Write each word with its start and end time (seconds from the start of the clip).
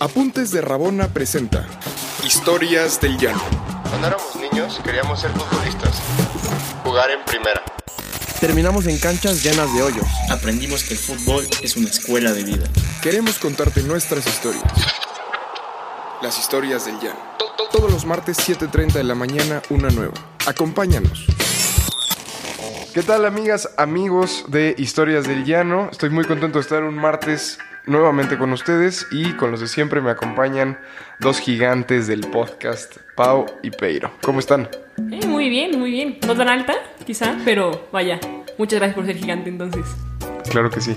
Apuntes 0.00 0.52
de 0.52 0.60
Rabona 0.60 1.08
presenta 1.08 1.66
Historias 2.24 3.00
del 3.00 3.18
Llano. 3.18 3.42
Cuando 3.88 4.06
éramos 4.06 4.36
niños 4.36 4.80
queríamos 4.84 5.20
ser 5.20 5.32
futbolistas, 5.32 6.00
jugar 6.84 7.10
en 7.10 7.24
primera. 7.24 7.60
Terminamos 8.38 8.86
en 8.86 8.96
canchas 9.00 9.42
llenas 9.42 9.74
de 9.74 9.82
hoyos. 9.82 10.06
Aprendimos 10.30 10.84
que 10.84 10.94
el 10.94 11.00
fútbol 11.00 11.44
es 11.62 11.76
una 11.76 11.88
escuela 11.88 12.32
de 12.32 12.44
vida. 12.44 12.68
Queremos 13.02 13.40
contarte 13.40 13.82
nuestras 13.82 14.24
historias. 14.24 14.72
Las 16.22 16.38
historias 16.38 16.84
del 16.84 17.00
Llano. 17.00 17.18
Todos 17.72 17.90
los 17.90 18.04
martes 18.04 18.38
7.30 18.48 18.92
de 18.92 19.04
la 19.04 19.16
mañana, 19.16 19.62
una 19.68 19.88
nueva. 19.90 20.14
Acompáñanos. 20.46 21.26
¿Qué 22.94 23.02
tal 23.02 23.26
amigas, 23.26 23.70
amigos 23.76 24.44
de 24.46 24.76
Historias 24.78 25.26
del 25.26 25.44
Llano? 25.44 25.88
Estoy 25.90 26.10
muy 26.10 26.24
contento 26.24 26.58
de 26.58 26.62
estar 26.62 26.84
un 26.84 26.94
martes 26.94 27.58
nuevamente 27.88 28.38
con 28.38 28.52
ustedes 28.52 29.06
y 29.10 29.32
con 29.32 29.50
los 29.50 29.60
de 29.60 29.66
siempre 29.66 30.00
me 30.00 30.10
acompañan 30.10 30.78
dos 31.20 31.40
gigantes 31.40 32.06
del 32.06 32.20
podcast, 32.20 32.96
Pau 33.16 33.46
y 33.62 33.70
Peiro. 33.70 34.10
¿Cómo 34.22 34.38
están? 34.38 34.68
Eh, 35.10 35.26
muy 35.26 35.48
bien, 35.48 35.78
muy 35.78 35.90
bien. 35.90 36.18
No 36.26 36.36
tan 36.36 36.48
alta, 36.48 36.74
quizá, 37.06 37.36
pero 37.44 37.88
vaya. 37.92 38.20
Muchas 38.58 38.78
gracias 38.78 38.94
por 38.94 39.06
ser 39.06 39.16
gigante 39.16 39.48
entonces. 39.48 39.84
Claro 40.50 40.70
que 40.70 40.80
sí. 40.80 40.94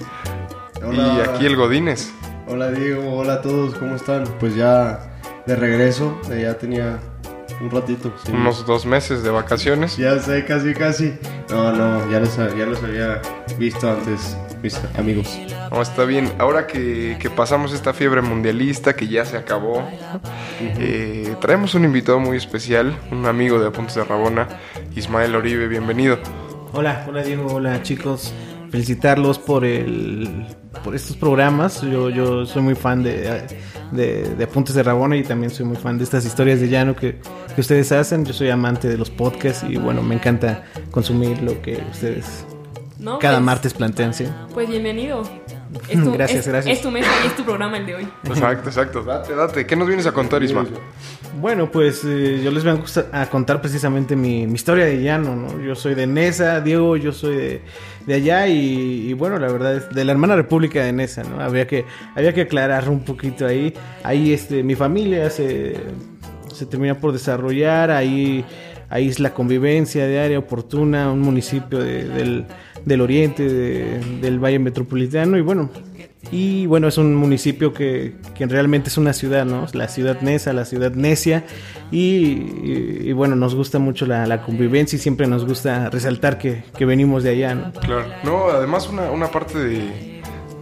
Hola. 0.84 1.16
Y 1.18 1.30
aquí 1.30 1.46
el 1.46 1.55
Godínez. 1.55 2.12
Hola 2.48 2.72
Diego, 2.72 3.13
hola 3.13 3.35
a 3.35 3.41
todos, 3.41 3.76
¿cómo 3.76 3.96
están? 3.96 4.26
Pues 4.40 4.55
ya 4.55 5.18
de 5.46 5.55
regreso, 5.55 6.20
eh, 6.30 6.41
ya 6.44 6.58
tenía 6.58 6.99
un 7.62 7.70
ratito. 7.71 8.13
sí. 8.26 8.32
Unos 8.32 8.66
dos 8.66 8.85
meses 8.85 9.23
de 9.23 9.30
vacaciones. 9.30 9.96
Ya 9.96 10.20
sé, 10.20 10.44
casi, 10.46 10.73
casi. 10.73 11.13
No, 11.49 11.71
no, 11.71 12.12
ya 12.12 12.20
los, 12.20 12.35
ya 12.35 12.66
los 12.66 12.84
había 12.84 13.21
visto 13.58 13.90
antes, 13.90 14.35
mis 14.62 14.77
amigos. 14.98 15.40
No, 15.72 15.82
está 15.82 16.04
bien. 16.04 16.30
Ahora 16.38 16.68
que, 16.68 17.18
que 17.20 17.30
pasamos 17.30 17.72
esta 17.74 17.94
fiebre 17.94 18.22
mundialista, 18.22 18.94
que 18.94 19.08
ya 19.08 19.24
se 19.26 19.38
acabó, 19.38 19.82
eh, 20.60 21.36
traemos 21.40 21.74
un 21.76 21.86
invitado 21.86 22.20
muy 22.20 22.36
especial, 22.36 22.94
un 23.10 23.26
amigo 23.26 23.58
de 23.58 23.68
Apuntes 23.70 23.96
de 23.96 24.04
Rabona, 24.04 24.48
Ismael 24.96 25.34
Oribe. 25.34 25.68
Bienvenido. 25.70 26.20
Hola, 26.74 27.05
hola 27.08 27.24
Diego, 27.24 27.48
hola 27.54 27.82
chicos. 27.84 28.34
Felicitarlos 28.70 29.40
por 29.40 29.63
el 29.66 30.46
por 30.84 30.94
estos 30.96 31.16
programas. 31.16 31.82
Yo, 31.82 32.10
yo 32.10 32.46
soy 32.46 32.62
muy 32.63 32.76
fan 32.76 33.02
de, 33.04 33.41
de, 33.91 34.24
de 34.35 34.44
Apuntes 34.44 34.76
de 34.76 34.84
Rabona 34.84 35.16
y 35.16 35.24
también 35.24 35.52
soy 35.52 35.66
muy 35.66 35.78
fan 35.78 35.98
de 35.98 36.04
estas 36.04 36.26
historias 36.26 36.60
de 36.60 36.68
llano 36.70 36.96
que, 36.98 37.20
que 37.56 37.62
ustedes 37.62 37.91
hacen. 37.94 38.26
Yo 38.26 38.34
soy 38.34 38.50
amante 38.50 38.90
de 38.90 38.98
los 38.98 39.10
podcasts 39.10 39.66
y 39.70 39.78
bueno, 39.78 40.02
me 40.02 40.16
encanta 40.16 40.63
consumir 40.91 41.41
lo 41.41 41.62
que 41.62 41.82
ustedes 41.91 42.46
No, 43.00 43.20
cada 43.20 43.35
pues- 43.38 43.46
martes 43.46 43.74
plantean, 43.74 44.13
¿sí? 44.13 44.26
Pues 44.54 44.70
bienvenido. 44.70 45.24
Es 45.90 46.04
tu, 46.04 46.12
Gracias, 46.14 46.40
es- 46.41 46.48
gracias. 46.48 46.76
Es 46.77 46.82
tu 46.82 46.91
mesa 46.91 47.10
y 47.24 47.27
es 47.27 47.36
tu 47.36 47.44
programa 47.44 47.77
el 47.77 47.86
de 47.86 47.96
hoy. 47.96 48.08
Exacto, 48.26 48.70
exacto. 48.70 49.04
Date, 49.04 49.34
date. 49.36 49.66
¿Qué 49.66 49.76
nos 49.76 49.88
vienes 49.88 50.05
a 50.05 50.12
contar, 50.12 50.44
Ismael? 50.44 50.68
Bueno, 51.40 51.72
pues 51.72 52.04
eh, 52.05 52.41
yo 52.44 52.52
les 52.52 52.63
voy 52.66 52.78
a, 53.13 53.26
contar 53.28 53.62
precisamente 53.62 54.16
mi, 54.18 54.46
mi 54.48 54.55
historia 54.55 54.84
de 54.86 55.02
llano, 55.02 55.36
¿no? 55.36 55.62
Yo 55.62 55.76
soy 55.76 55.96
de 55.96 56.05
Nesa, 56.08 56.60
Diego, 56.60 56.98
yo 56.98 57.13
soy 57.13 57.36
de, 57.38 57.62
de 58.05 58.13
allá 58.16 58.48
y, 58.48 59.08
y 59.10 59.13
bueno, 59.13 59.40
la 59.40 59.50
verdad 59.50 59.76
es 59.78 59.90
de 59.90 60.04
la 60.04 60.12
hermana 60.12 60.36
república 60.36 60.84
de 60.84 60.91
Nesa, 60.91 61.24
¿no? 61.24 61.40
Había 61.41 61.66
que, 61.68 61.85
había 62.16 62.34
que 62.34 62.41
aclarar 62.41 62.90
un 62.90 63.06
poquito 63.06 63.46
ahí. 63.48 63.74
Ahí 64.03 64.34
este, 64.34 64.62
mi 64.63 64.75
familia 64.75 65.30
se, 65.30 65.78
se 66.53 66.66
termina 66.66 66.96
por 67.00 67.13
desarrollar, 67.13 67.91
ahí, 67.91 68.44
ahí 68.90 69.08
es 69.08 69.22
la 69.22 69.34
convivencia 69.34 70.06
diaria 70.08 70.38
oportuna, 70.38 71.09
un 71.09 71.22
municipio 71.22 71.80
de- 71.80 72.09
del, 72.09 72.46
del 72.85 73.01
oriente, 73.01 73.44
de- 73.47 74.00
del 74.22 74.40
Valle 74.44 74.59
Metropolitano 74.59 75.38
y 75.38 75.41
bueno, 75.41 75.69
y 76.31 76.66
bueno, 76.68 76.88
es 76.88 76.97
un 76.97 77.16
municipio 77.16 77.73
que, 77.73 78.13
que 78.35 78.46
realmente 78.46 78.90
es 78.90 78.97
una 78.97 79.12
ciudad, 79.12 79.44
¿no? 79.46 79.66
La 79.73 79.88
ciudad 79.88 80.22
Nesa, 80.22 80.53
la 80.53 80.66
ciudad 80.66 80.94
necia. 80.94 81.44
Y, 81.91 81.97
y- 82.00 82.97
y 83.06 83.12
bueno, 83.12 83.35
nos 83.35 83.53
gusta 83.56 83.79
mucho 83.79 84.06
la, 84.06 84.25
la 84.28 84.44
convivencia 84.44 84.96
y 84.96 85.00
siempre 85.00 85.28
nos 85.28 85.46
gusta 85.46 85.90
resaltar 85.90 86.38
que, 86.38 86.63
que 86.78 86.85
venimos 86.85 87.23
de 87.23 87.31
allá, 87.31 87.56
¿no? 87.56 87.73
Claro. 87.73 88.06
No, 88.23 88.45
además 88.50 88.88
una, 88.88 89.11
una 89.11 89.27
parte 89.29 89.57
de, 89.59 90.10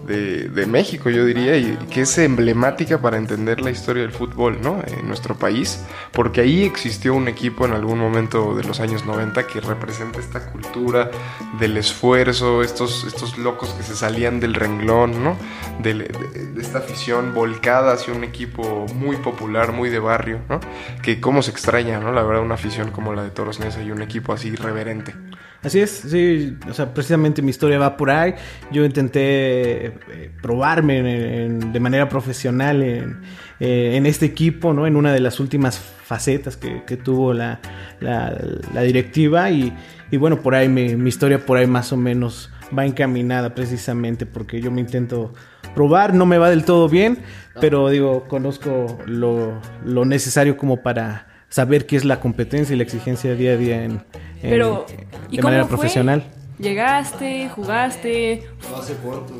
de, 0.10 0.50
de 0.50 0.66
México, 0.66 1.12
yo 1.12 1.24
diría, 1.24 1.56
y 1.56 1.78
que 1.92 2.02
es 2.02 2.18
emblemática 2.18 3.00
para 3.00 3.18
entender 3.18 3.62
la 3.62 3.70
historia 3.70 4.02
del 4.02 4.12
fútbol, 4.12 4.58
¿no? 4.62 4.82
En 4.88 5.08
nuestro 5.08 5.36
país, 5.36 5.86
porque 6.12 6.42
ahí 6.42 6.64
existió 6.64 7.14
un 7.14 7.28
equipo 7.28 7.66
en 7.66 7.74
algún 7.74 8.00
momento 8.00 8.56
de 8.56 8.64
los 8.64 8.80
años 8.80 9.06
90 9.06 9.46
que 9.46 9.62
representa 9.62 10.20
esta 10.20 10.52
cultura 10.52 11.12
del 11.60 11.78
esfuerzo, 11.78 12.64
estos, 12.64 13.04
estos 13.04 13.38
locos 13.38 13.70
que 13.70 13.84
se 13.84 13.96
salían 13.96 14.40
del 14.40 14.56
renglón, 14.56 15.24
¿no? 15.24 15.38
De, 15.80 16.12
esta 16.60 16.80
afición 16.80 17.36
volcada 17.36 17.94
hacia 17.94 18.12
un 18.12 18.24
equipo 18.24 18.88
muy 18.96 19.18
popular, 19.18 19.72
muy 19.72 19.90
de 19.90 20.00
barrio, 20.00 20.40
¿no? 20.50 20.60
Que 21.04 21.22
cómo 21.22 21.44
se 21.44 21.52
extraña, 21.52 22.00
¿no? 22.00 22.12
La 22.12 22.24
verdad, 22.24 22.42
una 22.42 22.56
afición 22.56 22.90
como 22.90 23.14
la 23.14 23.24
de 23.24 23.30
Toros 23.30 23.60
Neza 23.60 23.84
y 23.84 23.92
un 23.92 24.02
equipo 24.02 24.34
así 24.34 24.48
irreverente. 24.48 25.14
Así 25.62 25.80
es, 25.82 25.90
sí, 25.92 26.58
o 26.70 26.74
sea, 26.74 26.94
precisamente 26.94 27.42
mi 27.42 27.50
historia 27.50 27.78
va 27.80 27.98
por 27.98 28.10
ahí. 28.10 28.34
Yo 28.72 28.86
intenté 28.86 29.88
eh, 29.88 30.32
probarme 30.42 31.00
en- 31.00 31.06
en- 31.08 31.74
de 31.74 31.80
manera 31.82 32.08
profesional 32.08 32.82
en, 32.82 33.18
eh, 33.60 33.92
en 33.98 34.06
este 34.06 34.26
equipo, 34.26 34.72
¿no? 34.74 34.88
En 34.88 34.96
una 34.96 35.12
de 35.12 35.20
las 35.20 35.40
últimas 35.42 35.78
facetas 35.78 36.56
que, 36.56 36.84
que 36.86 36.96
tuvo 36.96 37.34
la, 37.34 37.60
la- 38.00 38.38
la 38.74 38.82
directiva 38.84 39.52
y, 39.52 39.74
y 40.12 40.18
bueno, 40.18 40.42
por 40.42 40.56
ahí 40.56 40.70
mi, 40.70 40.96
mi 40.96 41.10
historia 41.10 41.46
por 41.46 41.58
ahí 41.58 41.68
más 41.68 41.92
o 41.92 41.98
menos 41.98 42.50
va 42.78 42.86
encaminada 42.86 43.54
precisamente 43.54 44.26
porque 44.26 44.62
yo 44.62 44.72
me 44.72 44.80
intento 44.80 45.34
probar, 45.76 46.14
no 46.14 46.26
me 46.26 46.38
va 46.38 46.50
del 46.50 46.64
todo 46.64 46.88
bien, 46.88 47.18
pero 47.60 47.90
digo, 47.90 48.28
conozco 48.30 48.98
lo, 49.06 49.60
lo 49.84 50.06
necesario 50.06 50.56
como 50.56 50.82
para 50.82 51.28
saber 51.50 51.86
qué 51.86 51.96
es 51.98 52.06
la 52.06 52.20
competencia 52.20 52.74
y 52.74 52.78
la 52.78 52.84
exigencia 52.84 53.36
día 53.36 53.54
a 53.54 53.58
día 53.58 53.84
en, 53.84 53.92
en- 53.92 54.02
Pero, 54.42 54.86
¿y 55.30 55.38
de 55.38 55.44
manera 55.44 55.64
fue? 55.66 55.78
profesional. 55.78 56.24
Llegaste, 56.60 57.50
jugaste, 57.50 58.44
¿Hace 58.78 58.94
cuánto 58.96 59.34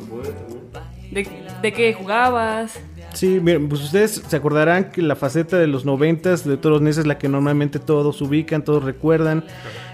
de, 1.10 1.28
de 1.60 1.72
qué 1.72 1.92
jugabas. 1.92 2.78
Sí, 3.12 3.40
miren, 3.42 3.68
pues 3.68 3.82
ustedes 3.82 4.22
se 4.26 4.36
acordarán 4.36 4.90
que 4.90 5.02
la 5.02 5.16
faceta 5.16 5.58
de 5.58 5.66
los 5.66 5.84
noventas 5.84 6.46
de 6.46 6.56
Toros 6.56 6.80
Nesa 6.80 7.00
es 7.00 7.06
la 7.06 7.18
que 7.18 7.28
normalmente 7.28 7.78
todos 7.80 8.22
ubican, 8.22 8.62
todos 8.64 8.84
recuerdan. 8.84 9.44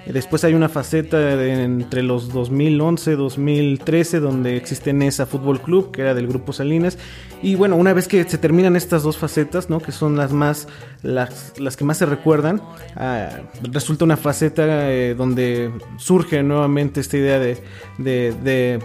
Después 0.07 0.45
hay 0.45 0.55
una 0.55 0.69
faceta 0.69 1.19
de 1.19 1.65
entre 1.65 2.03
los 2.03 2.33
2011, 2.33 3.17
2013, 3.17 4.21
donde 4.21 4.57
existe 4.57 4.93
Nesa 4.93 5.27
Fútbol 5.27 5.61
Club, 5.61 5.91
que 5.91 6.03
era 6.03 6.15
del 6.15 6.29
Grupo 6.29 6.53
Salinas. 6.53 6.97
Y 7.43 7.55
bueno, 7.55 7.77
una 7.77 7.93
vez 7.93 8.09
que 8.09 8.25
se 8.25 8.39
terminan 8.39 8.77
estas 8.77 9.03
dos 9.03 9.19
facetas, 9.19 9.69
¿no? 9.69 9.81
Que 9.81 9.93
son 9.93 10.17
las 10.17 10.33
más, 10.33 10.69
las, 11.03 11.53
las 11.59 11.77
que 11.77 11.85
más 11.85 11.99
se 11.99 12.07
recuerdan, 12.07 12.63
ah, 12.97 13.29
resulta 13.73 14.05
una 14.05 14.17
faceta 14.17 14.91
eh, 14.91 15.15
donde 15.15 15.71
surge 15.99 16.43
nuevamente 16.43 17.01
esta 17.01 17.17
idea 17.17 17.39
de, 17.39 17.59
de, 17.99 18.33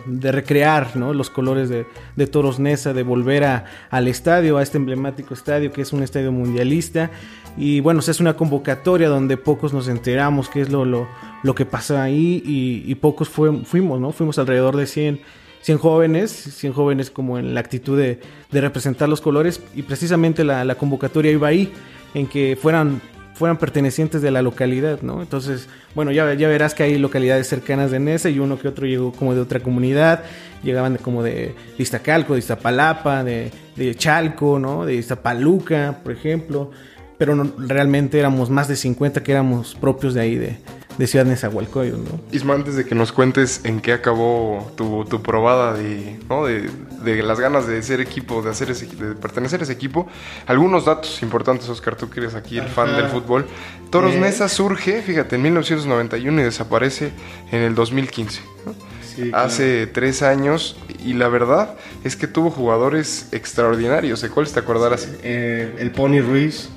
de- 0.08 0.32
recrear, 0.32 0.96
¿no? 0.96 1.14
Los 1.14 1.30
colores 1.30 1.70
de, 1.70 1.86
de 2.16 2.28
Toros 2.28 2.60
Nesa, 2.60 2.94
de 2.94 3.04
volver 3.04 3.44
a, 3.46 3.66
al 3.90 4.08
estadio, 4.08 4.58
a 4.58 4.64
este 4.64 4.78
emblemático 4.78 5.34
estadio 5.34 5.72
que 5.72 5.82
es 5.82 5.94
un 5.94 6.04
estadio 6.04 6.32
mundialista. 6.32 7.10
Y 7.58 7.80
bueno, 7.82 8.02
se 8.02 8.12
hace 8.12 8.24
una 8.24 8.36
convocatoria 8.36 9.10
donde 9.10 9.36
pocos 9.38 9.74
nos 9.74 9.88
enteramos 9.90 10.48
qué 10.50 10.62
es 10.62 10.70
lo, 10.70 10.86
lo, 10.86 11.08
lo 11.44 11.56
que 11.56 11.66
pasa 11.66 12.04
ahí 12.04 12.42
y, 12.46 12.96
pocos 12.96 13.30
fuimos, 13.30 14.00
¿no? 14.00 14.12
Fuimos 14.12 14.38
alrededor 14.38 14.78
de 14.78 14.86
100, 14.86 15.22
100 15.62 15.78
jóvenes, 15.78 16.32
100 16.32 16.74
jóvenes 16.74 17.10
como 17.10 17.38
en 17.38 17.54
la 17.54 17.60
actitud 17.60 17.98
de, 17.98 18.20
representar 18.52 19.10
los 19.10 19.22
colores 19.22 19.62
y 19.76 19.84
precisamente 19.84 20.44
la, 20.44 20.76
convocatoria 20.76 21.32
iba 21.32 21.48
ahí, 21.48 21.72
en 22.14 22.28
que 22.28 22.58
fueran 22.62 23.02
fueran 23.34 23.58
pertenecientes 23.58 24.22
de 24.22 24.30
la 24.30 24.44
localidad, 24.44 25.02
¿no? 25.02 25.20
Entonces, 25.20 25.68
bueno, 25.96 26.12
ya, 26.12 26.32
ya 26.36 26.48
verás 26.48 26.76
que 26.76 26.84
hay 26.84 27.00
localidades 27.00 27.48
cercanas 27.48 27.90
de 27.90 28.00
Nesa 28.00 28.30
y 28.30 28.38
uno 28.38 28.60
que 28.60 28.68
otro 28.68 28.86
llegó 28.86 29.14
como 29.14 29.34
de 29.34 29.42
otra 29.42 29.62
comunidad, 29.62 30.24
llegaban 30.62 30.94
de, 30.94 31.00
como 31.00 31.24
de, 31.24 31.56
de 31.76 31.76
Iztacalco, 31.80 32.34
de 32.34 32.40
Iztapalapa, 32.40 33.24
de, 33.24 33.52
Chalco, 33.96 34.60
¿no? 34.60 34.86
De 34.86 34.94
Iztapaluca, 34.94 36.02
por 36.04 36.12
ejemplo, 36.12 36.70
pero 37.18 37.36
realmente 37.58 38.20
éramos 38.20 38.52
más 38.52 38.68
de 38.68 38.76
50 38.76 39.24
que 39.24 39.32
éramos 39.32 39.74
propios 39.74 40.14
de 40.14 40.22
ahí, 40.22 40.36
de, 40.36 40.58
de 41.02 41.08
Ciudad 41.08 41.26
Nezahualcóyotl, 41.26 42.04
¿no? 42.04 42.22
Isma, 42.32 42.54
antes 42.54 42.76
de 42.76 42.86
que 42.86 42.94
nos 42.94 43.12
cuentes 43.12 43.62
en 43.64 43.82
qué 43.82 43.92
acabó 43.92 44.72
tu, 44.78 45.04
tu 45.06 45.24
probada 45.24 45.74
de, 45.74 46.20
¿no? 46.30 46.46
de, 46.46 46.70
de 47.04 47.24
las 47.24 47.40
ganas 47.40 47.66
de 47.66 47.82
ser 47.82 48.02
equipo, 48.02 48.44
de, 48.44 48.52
hacer 48.52 48.70
ese, 48.70 48.86
de 48.86 49.16
pertenecer 49.16 49.62
a 49.62 49.64
ese 49.64 49.74
equipo, 49.74 50.08
algunos 50.46 50.86
datos 50.86 51.24
importantes, 51.24 51.68
Oscar, 51.70 51.96
tú 51.96 52.08
que 52.08 52.20
eres 52.20 52.36
aquí 52.36 52.60
el 52.60 52.68
fan 52.68 52.96
del 52.96 53.08
fútbol. 53.08 53.48
Toros 53.90 54.14
Eh. 54.14 54.20
Nesa 54.20 54.48
surge, 54.48 55.02
fíjate, 55.02 55.38
en 55.38 55.42
1991 55.42 56.40
y 56.40 56.44
desaparece 56.44 57.12
en 57.52 57.62
el 57.62 57.74
2015. 57.74 58.44
¿no? 58.68 58.76
Sí, 59.04 59.30
claro. 59.32 59.48
Hace 59.48 59.88
tres 59.88 60.22
años 60.22 60.78
y 61.04 61.14
la 61.14 61.30
verdad 61.30 61.78
es 62.04 62.16
que 62.16 62.28
tuvo 62.28 62.52
jugadores 62.52 63.28
extraordinarios. 63.32 64.22
¿De 64.22 64.30
cuáles 64.30 64.54
te 64.54 64.60
acordarás? 64.60 65.10
Eh, 65.24 65.78
el 65.80 65.90
Pony 65.90 66.22
Ruiz, 66.22 66.70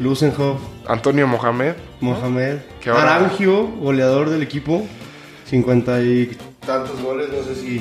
Lusenhoff, 0.00 0.58
Antonio 0.88 1.26
Mohamed, 1.26 1.74
Mohamed, 2.00 2.56
Que 2.80 2.90
ahora- 2.90 3.16
Arangio, 3.16 3.66
goleador 3.66 4.30
del 4.30 4.42
equipo, 4.42 4.82
50 5.46 6.02
y 6.02 6.36
tantos 6.66 7.00
goles, 7.02 7.28
no 7.30 7.42
sé 7.44 7.54
si 7.54 7.80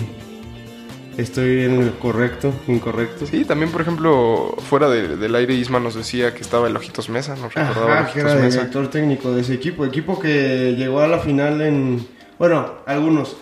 estoy 1.17 1.63
en 1.63 1.81
el 1.81 1.91
correcto, 1.93 2.51
incorrecto. 2.67 3.25
Sí, 3.25 3.45
también, 3.45 3.71
por 3.71 3.81
ejemplo, 3.81 4.55
fuera 4.69 4.89
de- 4.89 5.15
del 5.17 5.33
aire, 5.35 5.53
Isma 5.53 5.79
nos 5.79 5.95
decía 5.95 6.33
que 6.33 6.41
estaba 6.41 6.67
el 6.67 6.75
Ojitos 6.75 7.09
Mesa, 7.09 7.35
nos 7.35 7.53
recordaba 7.53 7.85
el 7.99 8.03
Ajá, 8.03 8.05
que 8.05 8.19
Ojitos 8.19 8.31
era 8.31 8.39
el 8.39 8.45
Mesa. 8.45 8.57
director 8.59 8.87
técnico 8.89 9.31
de 9.31 9.41
ese 9.41 9.53
equipo. 9.53 9.85
Equipo 9.85 10.19
que 10.19 10.75
llegó 10.77 10.99
a 10.99 11.07
la 11.07 11.19
final 11.19 11.61
en. 11.61 12.05
Bueno, 12.37 12.69
algunos, 12.85 13.37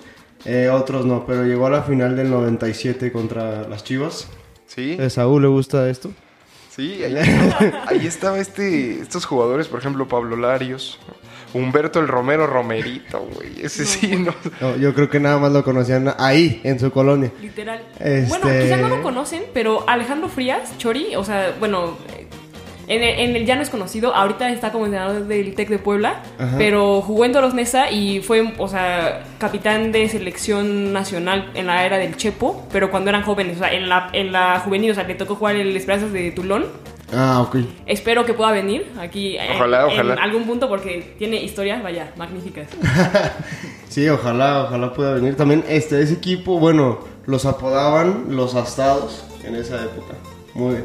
eh, 0.46 0.70
otros 0.72 1.06
no, 1.06 1.26
pero 1.26 1.44
llegó 1.46 1.66
a 1.68 1.70
la 1.72 1.82
final 1.84 2.16
del 2.16 2.30
97 2.30 3.12
contra 3.12 3.68
las 3.68 3.84
Chivas. 3.84 4.28
Sí, 4.68 4.98
¿A 5.00 5.10
Saúl 5.10 5.42
le 5.44 5.48
gusta 5.48 5.90
esto? 5.90 6.12
Sí, 6.78 7.04
ahí, 7.04 7.16
ahí 7.88 8.08
estaba 8.08 8.40
este, 8.40 9.02
estos 9.02 9.26
jugadores, 9.26 9.68
por 9.68 9.80
ejemplo, 9.80 10.08
Pablo 10.08 10.38
Larios, 10.38 10.98
Humberto 11.54 12.00
el 12.00 12.08
Romero 12.08 12.46
Romerito, 12.46 13.20
güey. 13.34 13.62
Ese 13.62 13.86
sí, 13.86 14.16
no. 14.18 14.34
No, 14.62 14.76
yo 14.76 14.94
creo 14.94 15.10
que 15.10 15.20
nada 15.20 15.38
más 15.40 15.52
lo 15.52 15.64
conocían 15.64 16.14
ahí, 16.20 16.60
en 16.64 16.78
su 16.80 16.92
colonia. 16.92 17.32
Literal. 17.42 17.82
Este- 18.00 18.26
Bueno, 18.28 18.46
quizá 18.62 18.78
no 18.78 18.90
lo 18.90 19.02
conocen, 19.02 19.44
pero 19.54 19.88
Alejandro 19.88 20.28
Frías, 20.30 20.78
Chori, 20.78 21.16
o 21.16 21.24
sea, 21.24 21.56
bueno, 21.60 21.98
en 22.88 23.04
el, 23.04 23.20
en 23.20 23.36
el 23.36 23.46
ya 23.46 23.56
no 23.56 23.62
es 23.62 23.70
conocido, 23.70 24.16
ahorita 24.16 24.50
está 24.50 24.72
como 24.72 24.86
entrenador 24.86 25.26
del 25.28 25.54
TEC 25.56 25.70
de 25.70 25.80
Puebla, 25.80 26.22
Ajá. 26.40 26.56
pero 26.58 27.02
jugó 27.02 27.26
en 27.26 27.34
Toros 27.34 27.54
Neza 27.54 27.92
y 27.92 28.22
fue, 28.22 28.54
o 28.58 28.68
sea, 28.68 29.24
capitán 29.40 29.92
de 29.92 30.08
selección 30.10 30.94
nacional 30.94 31.52
en 31.54 31.68
la 31.68 31.86
era 31.86 31.98
del 31.98 32.16
Chepo, 32.18 32.66
pero 32.72 32.90
cuando 32.90 33.10
eran 33.10 33.24
jóvenes, 33.24 33.58
o 33.58 33.60
sea, 33.60 33.74
en 33.74 33.90
la, 33.90 34.10
en 34.14 34.32
la 34.32 34.60
juvenil, 34.62 34.92
o 34.92 34.96
sea, 34.96 35.04
le 35.04 35.16
tocó 35.16 35.36
jugar 35.36 35.56
el 35.58 35.76
Esperanzas 35.76 36.12
de 36.14 36.32
Tulón. 36.32 36.66
Ah, 37.14 37.40
ok. 37.42 37.58
Espero 37.86 38.26
que 38.26 38.34
pueda 38.34 38.52
venir 38.52 38.86
aquí 39.00 39.38
Ojalá, 39.56 39.84
en 39.84 39.94
ojalá. 39.94 40.14
algún 40.16 40.44
punto 40.44 40.68
porque 40.68 41.16
tiene 41.18 41.38
historias, 41.42 41.82
vaya, 41.82 42.12
magníficas. 42.18 42.68
Sí, 43.90 44.08
ojalá, 44.10 44.64
ojalá 44.66 44.94
pueda 44.94 45.14
venir. 45.14 45.36
También 45.36 45.64
este, 45.68 46.02
ese 46.02 46.14
equipo, 46.14 46.60
bueno, 46.60 47.00
los 47.26 47.46
apodaban 47.46 48.26
los 48.36 48.54
astados 48.56 49.26
en 49.44 49.56
esa 49.56 49.76
época. 49.84 50.14
Muy, 50.54 50.76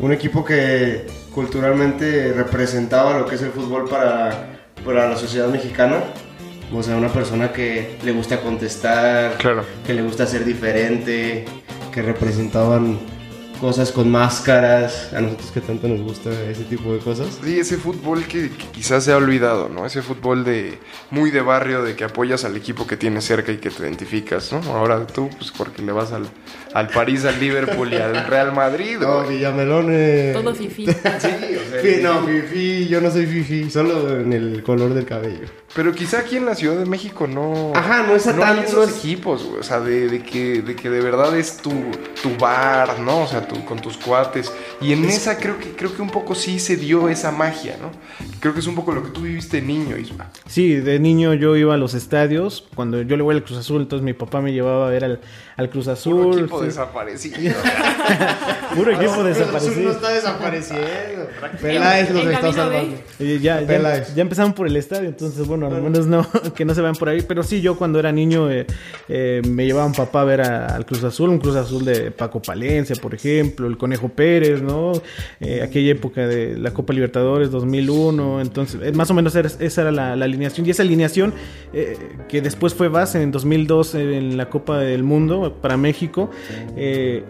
un 0.00 0.12
equipo 0.12 0.44
que 0.44 1.06
culturalmente 1.34 2.32
representaba 2.32 3.18
lo 3.18 3.26
que 3.26 3.34
es 3.36 3.42
el 3.42 3.50
fútbol 3.50 3.88
para, 3.88 4.58
para 4.84 5.08
la 5.08 5.16
sociedad 5.16 5.48
mexicana. 5.48 6.02
O 6.72 6.82
sea, 6.82 6.96
una 6.96 7.08
persona 7.08 7.52
que 7.52 7.96
le 8.04 8.12
gusta 8.12 8.40
contestar, 8.40 9.36
Claro. 9.38 9.64
que 9.86 9.92
le 9.92 10.02
gusta 10.02 10.26
ser 10.26 10.44
diferente, 10.44 11.44
que 11.92 12.02
representaban 12.02 12.98
cosas 13.60 13.92
con 13.92 14.10
máscaras. 14.10 15.12
A 15.14 15.20
nosotros 15.20 15.50
que 15.52 15.60
tanto 15.60 15.86
nos 15.88 16.00
gusta 16.00 16.30
ese 16.50 16.64
tipo 16.64 16.92
de 16.92 16.98
cosas. 17.00 17.28
Sí, 17.44 17.58
ese 17.60 17.76
fútbol 17.76 18.24
que, 18.24 18.50
que 18.50 18.64
quizás 18.72 19.04
se 19.04 19.12
ha 19.12 19.16
olvidado, 19.16 19.68
¿no? 19.68 19.86
Ese 19.86 20.02
fútbol 20.02 20.44
de 20.44 20.78
muy 21.10 21.30
de 21.30 21.40
barrio, 21.42 21.82
de 21.82 21.94
que 21.96 22.04
apoyas 22.04 22.44
al 22.44 22.56
equipo 22.56 22.86
que 22.86 22.96
tienes 22.96 23.24
cerca 23.24 23.52
y 23.52 23.58
que 23.58 23.70
te 23.70 23.82
identificas, 23.82 24.52
¿no? 24.52 24.60
Ahora 24.72 25.06
tú, 25.06 25.28
pues 25.38 25.52
porque 25.56 25.82
le 25.82 25.92
vas 25.92 26.12
al, 26.12 26.26
al 26.74 26.88
París, 26.88 27.24
al 27.24 27.38
Liverpool 27.38 27.92
y 27.92 27.96
al 27.96 28.26
Real 28.26 28.52
Madrid, 28.52 28.96
No. 29.00 29.22
Villamelón. 29.24 29.86
Todo 30.32 30.54
fifi. 30.54 30.86
Sí, 30.86 30.92
o 30.92 31.82
sea, 31.82 32.00
no, 32.02 32.26
fifi, 32.26 32.88
yo 32.88 33.00
no 33.00 33.10
soy 33.10 33.26
fifi, 33.26 33.70
solo 33.70 34.18
en 34.20 34.32
el 34.32 34.62
color 34.62 34.94
del 34.94 35.04
cabello. 35.04 35.46
Pero 35.74 35.92
quizá 35.92 36.18
aquí 36.20 36.36
en 36.36 36.46
la 36.46 36.54
Ciudad 36.56 36.76
de 36.76 36.84
México 36.86 37.26
no. 37.28 37.72
Ajá, 37.76 38.02
no 38.04 38.14
es 38.16 38.26
a 38.26 38.30
hay 38.32 38.38
tanto, 38.40 38.62
esos 38.62 38.76
no 38.76 38.82
es- 38.92 38.98
equipos, 38.98 39.44
güey. 39.44 39.60
O 39.60 39.62
sea, 39.62 39.80
de, 39.80 40.08
de 40.08 40.22
que, 40.22 40.62
de 40.62 40.74
que 40.74 40.90
de 40.90 41.00
verdad 41.00 41.36
es 41.38 41.58
tu, 41.58 41.70
tu 42.22 42.36
bar, 42.38 42.98
¿no? 42.98 43.22
O 43.22 43.26
sea, 43.28 43.46
tu, 43.52 43.64
con 43.64 43.78
tus 43.80 43.96
cuates. 43.96 44.52
Y 44.80 44.92
en 44.92 45.04
esa 45.04 45.36
creo 45.38 45.58
que, 45.58 45.70
creo 45.72 45.94
que 45.94 46.02
un 46.02 46.10
poco 46.10 46.34
sí 46.34 46.58
se 46.58 46.76
dio 46.76 47.08
esa 47.08 47.30
magia, 47.32 47.76
¿no? 47.80 47.90
Creo 48.40 48.54
que 48.54 48.60
es 48.60 48.66
un 48.66 48.74
poco 48.74 48.92
lo 48.92 49.02
que 49.02 49.10
tú 49.10 49.22
viviste 49.22 49.60
de 49.60 49.66
niño, 49.66 49.96
Isma. 49.96 50.30
Sí, 50.46 50.74
de 50.76 50.98
niño 50.98 51.34
yo 51.34 51.56
iba 51.56 51.74
a 51.74 51.76
los 51.76 51.94
estadios. 51.94 52.64
Cuando 52.74 53.02
yo 53.02 53.16
le 53.16 53.22
voy 53.22 53.34
al 53.34 53.44
Cruz 53.44 53.58
Azul, 53.58 53.82
entonces 53.82 54.04
mi 54.04 54.12
papá 54.14 54.40
me 54.40 54.52
llevaba 54.52 54.86
a 54.86 54.90
ver 54.90 55.04
al, 55.04 55.20
al 55.56 55.70
Cruz 55.70 55.88
Azul. 55.88 56.22
Puro 56.24 56.38
equipo 56.38 56.60
sí. 56.60 56.66
desaparecido. 56.66 57.36
Puro 58.74 58.92
equipo 58.92 59.16
No 59.16 59.24
desaparecido. 59.24 59.90
está 59.92 60.08
desapareciendo. 60.10 61.28
Peláez 61.60 62.10
los 62.10 62.24
está 62.24 62.52
salvando. 62.52 62.96
Ya, 63.18 63.60
ya, 63.62 64.04
ya 64.14 64.22
empezaron 64.22 64.52
por 64.54 64.66
el 64.66 64.76
estadio, 64.76 65.08
entonces 65.08 65.46
bueno, 65.46 65.66
al 65.66 65.82
menos 65.82 66.06
no, 66.06 66.26
que 66.54 66.64
no 66.64 66.74
se 66.74 66.80
vean 66.82 66.94
por 66.94 67.08
ahí. 67.08 67.22
Pero 67.22 67.42
sí, 67.42 67.60
yo 67.60 67.76
cuando 67.76 67.98
era 67.98 68.12
niño 68.12 68.50
eh, 68.50 68.66
eh, 69.08 69.42
me 69.48 69.64
llevaban 69.66 69.92
papá 69.92 70.22
a 70.22 70.24
ver 70.24 70.40
a- 70.42 70.66
al 70.66 70.86
Cruz 70.86 71.02
Azul, 71.04 71.30
un 71.30 71.38
Cruz 71.38 71.56
Azul 71.56 71.84
de 71.84 72.10
Paco 72.10 72.40
Palencia, 72.40 72.96
por 73.00 73.14
ejemplo, 73.14 73.39
el 73.40 73.76
Conejo 73.78 74.08
Pérez, 74.08 74.62
¿no? 74.62 74.92
Eh, 75.40 75.62
aquella 75.62 75.92
época 75.92 76.26
de 76.26 76.56
la 76.58 76.72
Copa 76.72 76.92
Libertadores 76.92 77.50
2001, 77.50 78.40
entonces 78.40 78.80
eh, 78.82 78.92
más 78.92 79.10
o 79.10 79.14
menos 79.14 79.34
era- 79.34 79.48
esa 79.58 79.82
era 79.82 79.90
la, 79.92 80.16
la 80.16 80.24
alineación. 80.24 80.66
Y 80.66 80.70
esa 80.70 80.82
alineación 80.82 81.32
eh, 81.72 81.96
que 82.28 82.40
después 82.42 82.74
fue 82.74 82.88
base 82.88 83.22
en 83.22 83.30
2002 83.32 83.94
en 83.94 84.36
la 84.36 84.48
Copa 84.48 84.78
del 84.78 85.02
Mundo 85.02 85.56
para 85.60 85.76
México, 85.76 86.30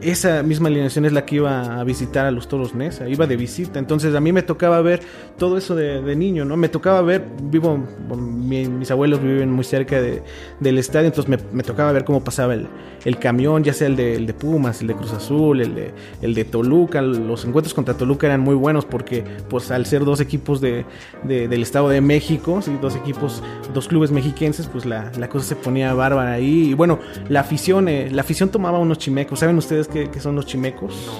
esa 0.00 0.42
misma 0.42 0.68
alineación 0.68 1.04
es 1.04 1.12
la 1.12 1.24
que 1.24 1.36
iba 1.36 1.80
a 1.80 1.84
visitar 1.84 2.26
a 2.26 2.30
los 2.30 2.48
Toros 2.48 2.74
Nesa, 2.74 3.08
iba 3.08 3.26
de 3.26 3.36
visita. 3.36 3.78
Entonces 3.78 4.14
a 4.14 4.20
mí 4.20 4.32
me 4.32 4.42
tocaba 4.42 4.80
ver 4.80 5.00
todo 5.38 5.56
eso 5.58 5.74
de, 5.74 6.00
niño, 6.16 6.44
¿no? 6.44 6.56
Me 6.56 6.68
tocaba 6.68 7.02
ver, 7.02 7.24
vivo, 7.44 7.78
mi- 8.16 8.66
mis 8.68 8.90
abuelos 8.90 9.22
viven 9.22 9.50
muy 9.50 9.64
cerca 9.64 10.00
de- 10.00 10.22
del 10.58 10.78
estadio, 10.78 11.06
entonces 11.06 11.28
me, 11.30 11.38
me 11.52 11.62
tocaba 11.62 11.92
ver 11.92 12.04
cómo 12.04 12.22
pasaba 12.24 12.54
el, 12.54 12.66
el 13.04 13.18
camión, 13.18 13.62
ya 13.64 13.72
sea 13.72 13.86
el 13.86 13.96
de, 13.96 14.14
el 14.14 14.26
de 14.26 14.34
Pumas, 14.34 14.80
el 14.80 14.88
de 14.88 14.94
Cruz 14.94 15.12
Azul, 15.12 15.60
el 15.60 15.74
de, 15.74 15.90
el 16.22 16.34
de 16.34 16.44
Toluca. 16.44 17.02
Los 17.02 17.44
encuentros 17.44 17.74
contra 17.74 17.94
Toluca 17.94 18.26
eran 18.26 18.40
muy 18.40 18.54
buenos 18.54 18.84
porque, 18.84 19.24
pues 19.48 19.70
al 19.70 19.86
ser 19.86 20.04
dos 20.04 20.20
equipos 20.20 20.60
de, 20.60 20.84
de- 21.24 21.48
del 21.48 21.62
Estado 21.62 21.88
de 21.88 22.00
México, 22.00 22.60
¿sí? 22.62 22.76
dos 22.80 22.96
equipos, 22.96 23.42
dos 23.74 23.88
clubes 23.88 24.10
mexiquenses, 24.10 24.66
pues 24.66 24.84
la, 24.86 25.10
la 25.18 25.28
cosa 25.28 25.46
se 25.46 25.56
ponía 25.56 25.92
bárbara 25.94 26.32
ahí. 26.32 26.70
Y 26.70 26.74
bueno, 26.74 26.98
la 27.28 27.40
afición, 27.40 27.88
eh, 27.88 28.08
la 28.10 28.22
afición 28.22 28.48
tomaba 28.50 28.78
unos 28.78 28.98
chimecos. 28.98 29.38
¿Saben 29.40 29.56
ustedes 29.58 29.88
qué, 29.88 30.10
qué 30.10 30.20
son 30.20 30.36
los 30.36 30.46
chimecos? 30.46 31.10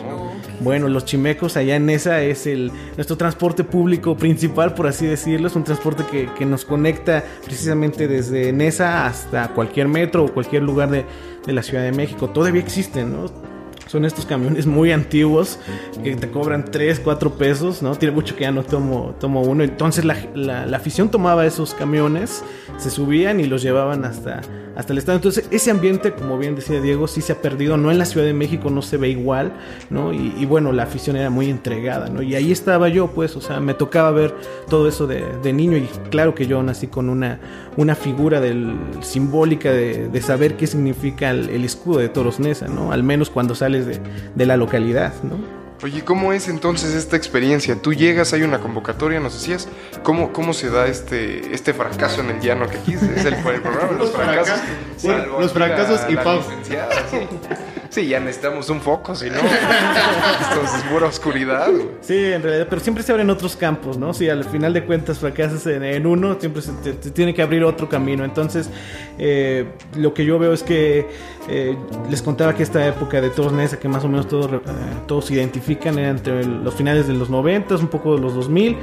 Bueno, 0.61 0.88
los 0.88 1.05
chimecos 1.06 1.56
allá 1.56 1.76
en 1.76 1.88
esa 1.88 2.23
es 2.23 2.47
el 2.47 2.71
nuestro 2.97 3.17
transporte 3.17 3.65
público 3.65 4.17
principal, 4.17 4.75
por 4.75 4.87
así 4.87 5.06
decirlo. 5.06 5.47
Es 5.47 5.56
un 5.56 5.65
transporte 5.65 6.05
que, 6.11 6.29
que 6.38 6.44
nos 6.44 6.65
conecta 6.65 7.25
precisamente 7.44 8.06
desde 8.09 8.53
Nesa 8.53 9.06
hasta 9.06 9.49
cualquier 9.49 9.88
metro 9.88 10.25
o 10.25 10.33
cualquier 10.33 10.62
lugar 10.62 10.91
de, 10.91 11.05
de 11.47 11.53
la 11.53 11.62
Ciudad 11.62 11.83
de 11.83 11.93
México. 11.93 12.29
Todavía 12.29 12.61
existen, 12.61 13.12
¿no? 13.12 13.50
Son 13.90 14.04
estos 14.04 14.25
camiones 14.25 14.66
muy 14.66 14.92
antiguos 14.92 15.58
que 16.04 16.14
te 16.14 16.31
cobran 16.31 16.64
3, 16.64 17.00
4 17.00 17.32
pesos, 17.32 17.82
¿no? 17.82 17.96
Tiene 17.96 18.14
mucho 18.14 18.37
que 18.37 18.42
ya 18.42 18.52
no 18.52 18.62
tomo, 18.62 19.16
tomo 19.19 19.42
uno. 19.42 19.64
Entonces 19.64 20.04
la, 20.04 20.16
la- 20.37 20.76
afición 20.76 21.10
tomaba 21.10 21.44
esos 21.44 21.75
camiones, 21.75 22.44
se 22.78 22.88
subían 22.88 23.40
y 23.40 23.46
los 23.46 23.62
llevaban 23.62 24.04
hasta, 24.04 24.42
hasta 24.76 24.92
el 24.92 24.98
estadio. 24.98 25.16
Entonces 25.16 25.48
ese 25.50 25.72
ambiente, 25.72 26.12
como 26.12 26.38
bien 26.38 26.54
decía 26.54 26.81
Diego, 26.81 27.08
sí 27.08 27.20
se 27.20 27.32
ha 27.32 27.42
perdido. 27.42 27.76
No 27.76 27.90
en 27.90 27.98
la 27.98 28.04
Ciudad 28.04 28.25
de 28.26 28.32
México, 28.32 28.70
no 28.70 28.81
se 28.81 28.96
ve 28.96 29.08
igual, 29.08 29.54
¿no? 29.90 30.12
Y, 30.12 30.46
bueno, 30.46 30.70
la 30.70 30.84
afición 30.84 31.16
era 31.16 31.28
muy 31.28 31.50
entregada, 31.50 32.08
¿no? 32.10 32.22
Y 32.22 32.37
ahí 32.37 32.52
estaba 32.52 32.88
yo, 32.88 33.09
pues, 33.09 33.35
o 33.35 33.40
sea, 33.40 33.59
me 33.59 33.75
tocaba 33.75 34.12
ver 34.12 34.37
todo 34.68 34.87
eso 34.87 35.09
de, 35.09 35.25
de 35.42 35.52
niño 35.52 35.76
y 35.76 35.88
claro 36.11 36.37
que 36.37 36.47
yo 36.47 36.62
nací 36.62 36.87
con 36.87 37.09
una, 37.09 37.40
una 37.76 37.97
figura 37.97 38.40
del, 38.40 38.73
simbólica 39.00 39.73
de, 39.73 40.20
saber 40.20 40.56
qué 40.56 40.68
significa 40.68 41.30
el, 41.30 41.49
el 41.49 41.64
escudo 41.64 41.99
de 41.99 42.09
Toros 42.09 42.38
Nesa, 42.38 42.68
¿no? 42.68 42.92
Al 42.92 43.02
menos 43.02 43.30
cuando 43.30 43.56
de, 43.87 44.00
de 44.34 44.46
la 44.46 44.56
localidad, 44.56 45.12
¿no? 45.22 45.60
Oye, 45.82 46.04
¿cómo 46.04 46.34
es 46.34 46.46
entonces 46.49 46.94
esta 46.94 47.16
experiencia? 47.16 47.75
Tú 47.75 47.94
llegas, 47.94 48.34
hay 48.34 48.42
una 48.42 48.58
convocatoria, 48.58 49.18
nos 49.18 49.32
decías. 49.32 49.66
¿Cómo, 50.02 50.30
cómo 50.30 50.52
se 50.52 50.68
da 50.68 50.87
este, 50.87 51.54
este 51.54 51.72
fracaso 51.72 52.20
en 52.20 52.28
el 52.28 52.40
llano 52.40 52.68
que 52.68 52.76
aquí 52.76 52.92
es 52.92 53.02
el, 53.02 53.32
el 53.32 53.62
programa? 53.62 53.92
Los 53.92 53.99
Los 53.99 54.10
fracasos. 54.10 54.60
los 55.40 55.52
fracasos 55.54 56.00
y 56.10 56.16
pau. 56.16 56.40
Sí. 56.62 56.76
Sí, 57.88 58.06
ya 58.06 58.20
necesitamos 58.20 58.70
un 58.70 58.80
foco, 58.80 59.16
si 59.16 59.28
no, 59.30 59.34
esto 59.34 60.62
es 60.64 60.82
pura 60.92 61.06
oscuridad. 61.06 61.68
güey. 61.72 61.88
Sí, 62.02 62.25
en 62.25 62.40
realidad, 62.40 62.68
pero 62.70 62.80
siempre 62.80 63.02
se 63.02 63.10
abren 63.10 63.28
otros 63.30 63.56
campos, 63.56 63.99
¿no? 63.99 64.14
Si 64.14 64.28
al 64.28 64.44
final 64.44 64.72
de 64.72 64.84
cuentas 64.84 65.18
fracasas 65.18 65.66
en, 65.66 65.82
en 65.82 66.06
uno, 66.06 66.37
siempre 66.38 66.62
se 66.62 66.70
te, 66.84 66.92
te 66.92 67.10
tiene 67.10 67.34
que 67.34 67.42
abrir 67.42 67.64
otro 67.64 67.88
camino. 67.88 68.25
Entonces, 68.25 68.70
eh, 69.18 69.72
lo 69.96 70.14
que 70.14 70.25
yo 70.25 70.38
veo 70.38 70.52
es 70.52 70.62
que 70.62 71.08
eh, 71.49 71.76
les 72.11 72.23
contaba 72.23 72.54
que 72.54 72.62
esta 72.62 72.87
época 72.87 73.20
de 73.20 73.30
Toros 73.30 73.52
Nesa, 73.52 73.78
que 73.78 73.88
más 73.88 74.04
o 74.04 74.09
menos 74.09 74.28
todos, 74.28 74.52
eh, 74.52 74.61
todos 75.06 75.30
identifican, 75.30 75.99
era 75.99 76.11
entre 76.11 76.44
los 76.44 76.75
finales 76.75 77.09
de 77.09 77.14
los 77.14 77.30
90, 77.30 77.76
un 77.76 77.88
poco 77.88 78.16
de 78.16 78.20
los 78.20 78.35
2000. 78.35 78.76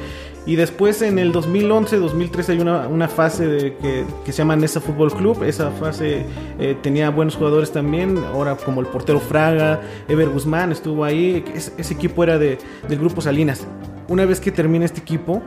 Y 0.46 0.56
después 0.56 1.02
en 1.02 1.20
el 1.20 1.34
2011, 1.34 1.98
2013 1.98 2.54
hay 2.54 2.60
una, 2.60 2.88
una 2.88 3.10
fase 3.10 3.46
de 3.48 3.76
que, 3.76 4.06
que 4.24 4.32
se 4.32 4.38
llama 4.40 4.56
Nesa 4.56 4.80
Fútbol 4.80 5.12
Club. 5.14 5.44
Esa 5.44 5.72
fase 5.72 6.26
eh, 6.58 6.76
tenía 6.82 7.10
buenos 7.10 7.36
jugadores 7.36 7.72
también, 7.72 8.18
ahora 8.18 8.56
como 8.56 8.80
el 8.80 8.88
portero 8.88 9.20
Fraga, 9.20 9.82
Ever 10.08 10.30
Guzmán 10.30 10.72
estuvo 10.72 11.04
ahí. 11.04 11.44
Ese, 11.54 11.74
ese 11.78 11.94
equipo 11.94 12.24
era 12.24 12.38
de, 12.38 12.58
del 12.88 12.98
grupo 12.98 13.20
Salinas. 13.22 13.68
Una 14.08 14.24
vez 14.24 14.40
que 14.40 14.52
termina 14.52 14.86
este 14.86 15.02
equipo 15.02 15.44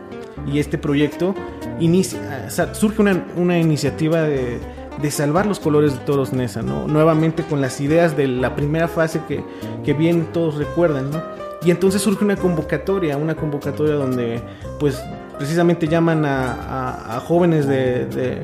y 0.46 0.58
este 0.58 0.76
proyecto, 0.76 1.34
inicia, 1.80 2.50
surge 2.74 3.00
una, 3.00 3.24
una 3.36 3.58
iniciativa 3.58 4.22
de, 4.22 4.58
de 5.02 5.10
salvar 5.10 5.46
los 5.46 5.58
colores 5.60 5.92
de 5.92 5.98
Toros 6.00 6.32
Nesa, 6.32 6.62
¿no? 6.62 6.86
Nuevamente 6.86 7.42
con 7.44 7.60
las 7.60 7.80
ideas 7.80 8.16
de 8.16 8.28
la 8.28 8.54
primera 8.54 8.88
fase 8.88 9.20
que, 9.26 9.42
que 9.84 9.92
bien 9.94 10.28
todos 10.32 10.56
recuerdan, 10.56 11.10
¿no? 11.10 11.22
Y 11.62 11.70
entonces 11.70 12.00
surge 12.02 12.24
una 12.24 12.36
convocatoria, 12.36 13.16
una 13.16 13.34
convocatoria 13.34 13.94
donde 13.94 14.40
pues 14.78 15.02
precisamente 15.38 15.88
llaman 15.88 16.24
a, 16.24 17.16
a- 17.16 17.20
jóvenes 17.20 17.66
de, 17.66 18.06
de- 18.06 18.42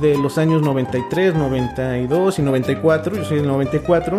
de 0.00 0.16
los 0.16 0.38
años 0.38 0.62
93, 0.62 1.34
92 1.34 2.38
y 2.38 2.42
94. 2.42 3.16
Yo 3.16 3.24
soy 3.24 3.38
del 3.38 3.46
94 3.46 4.18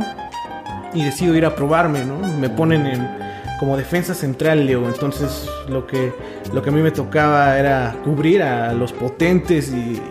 y 0.93 1.03
decido 1.03 1.35
ir 1.35 1.45
a 1.45 1.55
probarme, 1.55 2.05
¿no? 2.05 2.17
Me 2.37 2.49
ponen 2.49 2.85
en 2.85 3.22
como 3.59 3.77
defensa 3.77 4.13
central, 4.13 4.65
Leo. 4.65 4.87
Entonces 4.87 5.47
lo 5.69 5.85
que, 5.87 6.11
lo 6.53 6.61
que 6.61 6.69
a 6.69 6.73
mí 6.73 6.81
me 6.81 6.91
tocaba 6.91 7.57
era 7.57 7.95
cubrir 8.03 8.41
a 8.43 8.73
los 8.73 8.91
potentes 8.93 9.71
y, 9.73 10.01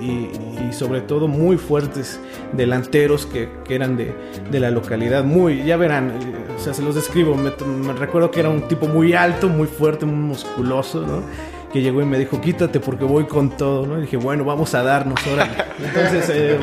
sobre 0.72 1.02
todo 1.02 1.28
muy 1.28 1.58
fuertes 1.58 2.18
delanteros 2.54 3.26
que, 3.26 3.48
eran 3.68 3.96
de, 3.96 4.14
de 4.50 4.60
la 4.60 4.70
localidad. 4.70 5.22
Muy, 5.24 5.64
ya 5.64 5.76
verán, 5.76 6.10
eh, 6.10 6.54
o 6.58 6.60
sea, 6.62 6.72
se 6.72 6.82
los 6.82 6.94
describo. 6.94 7.34
Me, 7.36 7.50
me 7.66 7.92
recuerdo 7.92 8.30
que 8.30 8.40
era 8.40 8.48
un 8.48 8.62
tipo 8.68 8.86
muy 8.88 9.12
alto, 9.12 9.48
muy 9.48 9.66
fuerte, 9.66 10.06
muy 10.06 10.16
musculoso, 10.16 11.02
¿no? 11.06 11.22
Que 11.72 11.80
llegó 11.82 12.00
y 12.02 12.04
me 12.06 12.18
dijo, 12.18 12.40
quítate 12.40 12.80
porque 12.80 13.04
voy 13.04 13.24
con 13.24 13.50
todo, 13.50 13.86
¿no? 13.86 13.98
Y 13.98 14.02
dije, 14.02 14.16
bueno, 14.16 14.44
vamos 14.44 14.74
a 14.74 14.82
darnos, 14.82 15.18
órale. 15.26 15.52
Entonces, 15.84 16.30
eh, 16.30 16.58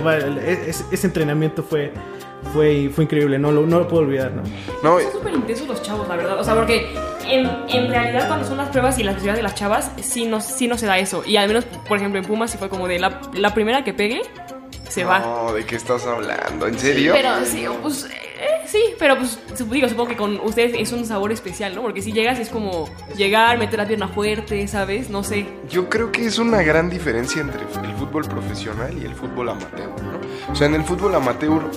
es- 0.68 0.86
ese 0.92 1.08
entrenamiento 1.08 1.64
fue, 1.64 1.92
fue, 2.54 2.90
fue 2.94 3.04
increíble, 3.06 3.40
no 3.40 3.52
lo, 3.52 3.66
no 3.66 3.80
lo 3.80 3.88
puedo 3.88 4.04
olvidar, 4.04 4.32
¿no? 4.32 4.44
No, 4.84 5.00
Son 5.00 5.12
súper 5.12 5.34
intensos 5.34 5.68
los 5.68 5.82
chavos, 5.82 6.08
la 6.08 6.16
verdad. 6.16 6.40
O 6.40 6.44
sea, 6.44 6.56
porque 6.56 6.88
en, 7.28 7.50
en 7.70 7.90
realidad 7.90 8.28
cuando 8.28 8.46
son 8.48 8.58
las 8.58 8.70
pruebas 8.70 8.98
y 9.00 9.04
las 9.04 9.16
necesidades 9.16 9.38
de 9.40 9.44
las 9.44 9.56
chavas, 9.56 9.92
sí 10.02 10.26
no, 10.26 10.42
sí 10.42 10.68
no 10.68 10.78
se 10.78 10.86
da 10.86 10.98
eso. 10.98 11.24
Y 11.26 11.38
al 11.38 11.48
menos, 11.48 11.66
por 11.66 11.98
ejemplo, 11.98 12.20
en 12.20 12.26
Pumas 12.26 12.52
sí 12.52 12.58
fue 12.58 12.70
como 12.70 12.88
de 12.88 13.00
la, 13.00 13.22
la 13.34 13.54
primera 13.54 13.84
que 13.84 13.94
pegue, 13.94 14.22
se 14.90 15.04
va. 15.04 15.20
no, 15.20 15.54
¿de 15.54 15.66
qué 15.66 15.76
estás 15.76 16.06
hablando? 16.08 16.68
¿En 16.68 16.78
serio? 16.80 17.14
Pero 17.16 17.46
sí, 17.46 17.66
pues 17.82 18.06
eh, 18.06 18.64
sí, 18.66 18.82
pero 18.98 19.16
pues 19.18 19.38
digo, 19.70 19.88
supongo 19.88 20.10
que 20.10 20.18
con 20.18 20.40
ustedes 20.40 20.74
es 20.80 20.92
un 20.92 21.06
sabor 21.06 21.32
especial, 21.32 21.76
¿no? 21.76 21.84
Porque 21.84 22.02
si 22.02 22.12
llegas 22.12 22.40
es 22.40 22.50
como 22.50 22.90
llegar, 23.16 23.60
meter 23.60 23.78
la 23.78 23.88
pierna 23.88 24.08
fuerte, 24.08 24.68
¿sabes? 24.68 25.10
No 25.12 25.24
sé. 25.24 25.46
Yo 25.70 25.90
creo 25.90 26.12
que 26.12 26.26
es 26.26 26.40
una 26.40 26.64
gran 26.64 26.90
diferencia 26.90 27.42
entre 27.42 27.62
el 27.62 27.94
fútbol 27.98 28.26
profesional 28.26 28.98
y 29.00 29.06
el 29.06 29.14
fútbol 29.14 29.50
amateur, 29.50 29.90
¿no? 30.02 30.52
O 30.52 30.56
sea, 30.56 30.66
en 30.68 30.74
el 30.76 30.84
fútbol 30.84 31.14
amateur, 31.14 31.70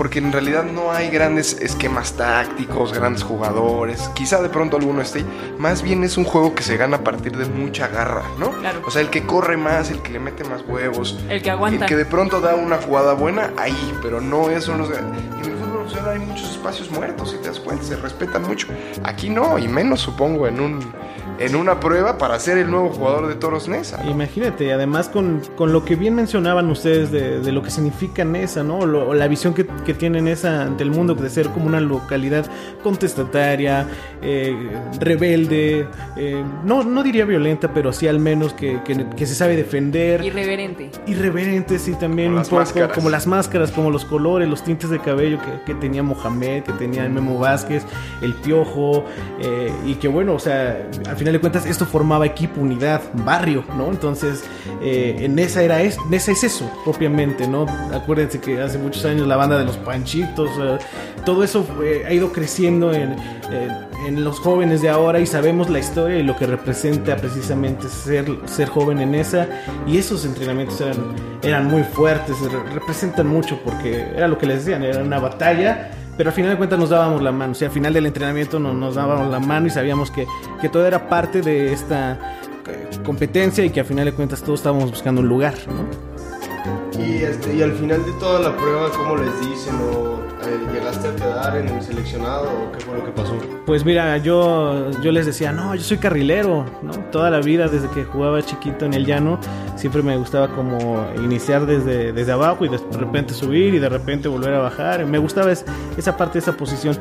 porque 0.00 0.18
en 0.18 0.32
realidad 0.32 0.64
no 0.64 0.90
hay 0.92 1.10
grandes 1.10 1.60
esquemas 1.60 2.14
tácticos, 2.14 2.94
grandes 2.94 3.22
jugadores, 3.22 4.08
quizá 4.14 4.40
de 4.40 4.48
pronto 4.48 4.78
alguno 4.78 5.02
esté, 5.02 5.26
más 5.58 5.82
bien 5.82 6.04
es 6.04 6.16
un 6.16 6.24
juego 6.24 6.54
que 6.54 6.62
se 6.62 6.78
gana 6.78 6.96
a 6.96 7.04
partir 7.04 7.36
de 7.36 7.44
mucha 7.44 7.86
garra, 7.86 8.22
¿no? 8.38 8.50
Claro. 8.52 8.80
O 8.86 8.90
sea, 8.90 9.02
el 9.02 9.10
que 9.10 9.26
corre 9.26 9.58
más, 9.58 9.90
el 9.90 10.00
que 10.00 10.12
le 10.12 10.18
mete 10.18 10.42
más 10.44 10.62
huevos, 10.66 11.22
El 11.28 11.42
que 11.42 11.50
aguanta. 11.50 11.84
el 11.84 11.88
que 11.90 11.96
de 11.96 12.06
pronto 12.06 12.40
da 12.40 12.54
una 12.54 12.78
jugada 12.78 13.12
buena, 13.12 13.52
ahí, 13.58 13.94
pero 14.00 14.22
no 14.22 14.48
eso 14.48 14.74
no 14.74 14.86
En 14.86 14.90
el 14.94 15.58
fútbol 15.58 15.80
profesional 15.80 16.12
hay 16.12 16.20
muchos 16.20 16.50
espacios 16.50 16.90
muertos, 16.90 17.32
si 17.32 17.36
te 17.36 17.48
das 17.48 17.60
cuenta, 17.60 17.84
se 17.84 17.96
respetan 17.96 18.48
mucho. 18.48 18.68
Aquí 19.04 19.28
no, 19.28 19.58
y 19.58 19.68
menos 19.68 20.00
supongo 20.00 20.46
en 20.46 20.60
un 20.60 20.92
en 21.40 21.56
una 21.56 21.80
prueba 21.80 22.18
para 22.18 22.38
ser 22.38 22.58
el 22.58 22.70
nuevo 22.70 22.90
jugador 22.90 23.26
de 23.26 23.34
Toros 23.34 23.66
Nesa. 23.68 24.02
¿no? 24.04 24.10
Imagínate, 24.10 24.66
y 24.66 24.70
además 24.70 25.08
con, 25.08 25.40
con 25.56 25.72
lo 25.72 25.84
que 25.84 25.96
bien 25.96 26.14
mencionaban 26.14 26.70
ustedes 26.70 27.10
de, 27.10 27.40
de 27.40 27.50
lo 27.52 27.62
que 27.62 27.70
significa 27.70 28.24
Nesa, 28.24 28.62
¿no? 28.62 28.78
O 28.80 28.86
lo- 28.86 29.08
o 29.08 29.14
la 29.14 29.26
visión 29.26 29.54
que, 29.54 29.66
que 29.84 29.94
tiene 29.94 30.20
Nesa 30.22 30.62
ante 30.62 30.82
el 30.84 30.90
mundo 30.90 31.14
de 31.14 31.28
ser 31.30 31.48
como 31.48 31.66
una 31.66 31.80
localidad 31.80 32.46
contestataria, 32.82 33.86
eh, 34.22 34.54
rebelde, 35.00 35.86
eh, 36.16 36.44
no, 36.64 36.82
no 36.84 37.02
diría 37.02 37.24
violenta, 37.24 37.72
pero 37.72 37.92
sí 37.92 38.06
al 38.06 38.20
menos 38.20 38.52
que, 38.52 38.80
que- 38.84 39.06
que 39.16 39.26
se 39.26 39.34
sabe 39.34 39.56
defender. 39.56 40.22
Irreverente. 40.24 40.90
Irreverente, 41.06 41.78
sí, 41.78 41.94
también 41.94 42.28
Como 42.28 42.36
un 42.36 42.40
las 42.40 42.48
poco 42.48 42.60
máscaras. 42.60 42.92
como 42.92 43.10
las 43.10 43.26
máscaras, 43.26 43.70
como 43.70 43.90
los 43.90 44.04
colores, 44.04 44.48
los 44.48 44.62
tintes 44.62 44.90
de 44.90 44.98
cabello 44.98 45.38
que, 45.38 45.62
que 45.64 45.74
tenía 45.80 46.02
Mohamed, 46.02 46.64
que 46.64 46.72
tenía 46.72 47.04
el 47.06 47.10
Memo 47.12 47.38
Vázquez, 47.38 47.84
el 48.20 48.34
Piojo, 48.34 49.04
eh, 49.40 49.72
y 49.86 49.94
que 49.94 50.08
bueno, 50.08 50.34
o 50.34 50.38
sea, 50.38 50.86
al 51.08 51.16
final 51.16 51.29
de 51.32 51.40
cuentas 51.40 51.66
esto 51.66 51.86
formaba 51.86 52.26
equipo, 52.26 52.60
unidad, 52.60 53.02
barrio, 53.24 53.64
¿no? 53.76 53.88
Entonces, 53.90 54.44
eh, 54.82 55.16
en 55.20 55.38
esa 55.38 55.62
era 55.62 55.82
es, 55.82 55.96
esa 56.10 56.32
es 56.32 56.44
eso, 56.44 56.70
propiamente, 56.84 57.46
¿no? 57.48 57.66
Acuérdense 57.92 58.40
que 58.40 58.60
hace 58.60 58.78
muchos 58.78 59.04
años 59.04 59.26
la 59.26 59.36
banda 59.36 59.58
de 59.58 59.64
los 59.64 59.76
Panchitos, 59.78 60.50
eh, 60.60 60.78
todo 61.24 61.44
eso 61.44 61.66
eh, 61.82 62.04
ha 62.06 62.12
ido 62.12 62.32
creciendo 62.32 62.92
en, 62.92 63.12
eh, 63.50 63.68
en 64.06 64.24
los 64.24 64.38
jóvenes 64.40 64.80
de 64.82 64.88
ahora 64.88 65.20
y 65.20 65.26
sabemos 65.26 65.68
la 65.70 65.78
historia 65.78 66.18
y 66.18 66.22
lo 66.22 66.36
que 66.36 66.46
representa 66.46 67.16
precisamente 67.16 67.88
ser, 67.88 68.26
ser 68.46 68.68
joven 68.68 69.00
en 69.00 69.14
esa 69.14 69.46
y 69.86 69.98
esos 69.98 70.24
entrenamientos 70.24 70.80
eran, 70.80 70.96
eran 71.42 71.66
muy 71.66 71.82
fuertes, 71.82 72.36
re- 72.40 72.72
representan 72.74 73.26
mucho 73.26 73.58
porque 73.64 74.06
era 74.16 74.28
lo 74.28 74.38
que 74.38 74.46
les 74.46 74.64
decían, 74.64 74.82
era 74.82 75.02
una 75.02 75.18
batalla. 75.18 75.90
Pero 76.20 76.28
al 76.28 76.34
final 76.34 76.50
de 76.50 76.58
cuentas 76.58 76.78
nos 76.78 76.90
dábamos 76.90 77.22
la 77.22 77.32
mano, 77.32 77.52
o 77.52 77.54
sea, 77.54 77.68
al 77.68 77.72
final 77.72 77.94
del 77.94 78.04
entrenamiento 78.04 78.58
nos, 78.58 78.94
dábamos 78.94 79.30
la 79.30 79.40
mano 79.40 79.68
y 79.68 79.70
sabíamos 79.70 80.10
que, 80.10 80.26
que 80.60 80.68
todo 80.68 80.86
era 80.86 81.08
parte 81.08 81.40
de 81.40 81.72
esta 81.72 82.36
eh, 82.66 82.90
competencia 83.06 83.64
y 83.64 83.70
que 83.70 83.80
al 83.80 83.86
final 83.86 84.04
de 84.04 84.12
cuentas 84.12 84.42
todos 84.42 84.60
estábamos 84.60 84.90
buscando 84.90 85.22
un 85.22 85.28
lugar, 85.28 85.54
¿no? 85.66 87.02
Y, 87.02 87.22
este, 87.22 87.54
y 87.56 87.62
al 87.62 87.72
final 87.72 88.04
de 88.04 88.12
toda 88.20 88.38
la 88.38 88.54
prueba, 88.54 88.90
¿cómo 88.90 89.16
les 89.16 89.40
dicen? 89.40 89.74
¿O 89.76 90.29
eh, 90.46 90.58
llegaste 90.72 91.08
a 91.08 91.14
quedar 91.16 91.56
en 91.56 91.68
el 91.68 91.82
seleccionado 91.82 92.44
o 92.44 92.72
qué 92.72 92.80
fue 92.84 92.96
lo 92.98 93.04
que 93.04 93.10
pasó? 93.12 93.34
Pues 93.66 93.84
mira, 93.84 94.16
yo, 94.18 94.90
yo 95.02 95.12
les 95.12 95.26
decía, 95.26 95.52
no, 95.52 95.74
yo 95.74 95.82
soy 95.82 95.98
carrilero, 95.98 96.64
¿no? 96.82 96.92
Toda 97.12 97.30
la 97.30 97.40
vida, 97.40 97.68
desde 97.68 97.88
que 97.88 98.04
jugaba 98.04 98.42
chiquito 98.42 98.84
en 98.84 98.94
el 98.94 99.06
llano, 99.06 99.38
siempre 99.76 100.02
me 100.02 100.16
gustaba 100.16 100.48
como 100.48 101.06
iniciar 101.16 101.66
desde, 101.66 102.12
desde 102.12 102.32
abajo 102.32 102.64
y 102.64 102.68
de 102.68 102.78
repente 102.98 103.34
subir 103.34 103.74
y 103.74 103.78
de 103.78 103.88
repente 103.88 104.28
volver 104.28 104.54
a 104.54 104.58
bajar. 104.60 105.04
Me 105.06 105.18
gustaba 105.18 105.52
es- 105.52 105.64
esa 105.96 106.16
parte, 106.16 106.38
esa 106.38 106.52
posición. 106.56 106.96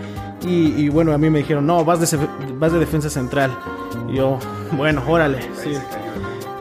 Y, 0.45 0.73
y 0.81 0.89
bueno, 0.89 1.11
a 1.13 1.17
mí 1.17 1.29
me 1.29 1.39
dijeron, 1.39 1.65
no, 1.65 1.83
vas 1.83 1.99
de, 1.99 2.27
vas 2.57 2.71
de 2.71 2.79
defensa 2.79 3.09
central. 3.09 3.51
Y 4.09 4.15
yo, 4.17 4.39
bueno, 4.73 5.03
órale, 5.07 5.39
sí. 5.53 5.71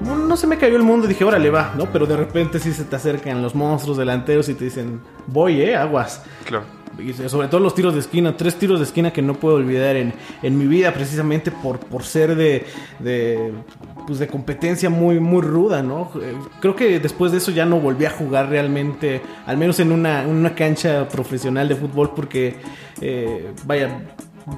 No, 0.00 0.17
no 0.17 0.37
se 0.37 0.47
me 0.47 0.59
cayó 0.59 0.76
el 0.76 0.83
mundo, 0.83 1.07
dije, 1.07 1.25
órale, 1.25 1.50
va, 1.50 1.75
¿no? 1.76 1.87
Pero 1.87 2.07
de 2.07 2.17
repente 2.17 2.59
sí 2.61 2.73
se 2.73 2.85
te 2.85 2.97
acercan 2.97 3.43
los 3.43 3.55
monstruos 3.55 3.97
delanteros 3.99 4.49
y 4.49 4.55
te 4.55 4.64
dicen, 4.64 5.00
voy, 5.26 5.61
eh, 5.61 5.76
aguas. 5.76 6.23
Claro. 6.45 6.64
Y 6.99 7.12
sobre 7.12 7.47
todo 7.47 7.61
los 7.61 7.75
tiros 7.75 7.95
de 7.95 8.00
esquina, 8.00 8.37
tres 8.37 8.57
tiros 8.57 8.81
de 8.81 8.85
esquina 8.85 9.12
que 9.12 9.23
no 9.23 9.35
puedo 9.35 9.57
olvidar 9.57 9.95
en, 9.95 10.14
en 10.43 10.59
mi 10.59 10.67
vida 10.67 10.93
precisamente 10.93 11.52
por, 11.52 11.78
por 11.78 12.02
ser 12.02 12.35
de, 12.35 12.64
de, 12.99 13.52
pues 14.07 14.19
de 14.19 14.26
competencia 14.26 14.90
muy, 14.90 15.21
muy 15.21 15.43
ruda, 15.43 15.81
¿no? 15.83 16.11
Eh, 16.21 16.35
Creo 16.61 16.75
que 16.75 16.99
después 16.99 17.31
de 17.31 17.38
eso 17.38 17.52
ya 17.52 17.67
no 17.67 17.78
volví 17.78 18.05
a 18.05 18.11
jugar 18.11 18.49
realmente, 18.49 19.21
al 19.47 19.57
menos 19.59 19.78
en 19.78 19.93
una, 19.93 20.25
en 20.25 20.31
una 20.31 20.55
cancha 20.57 21.07
profesional 21.09 21.69
de 21.69 21.76
fútbol 21.76 22.12
porque, 22.17 22.57
eh, 23.00 23.52
vaya, 23.64 24.00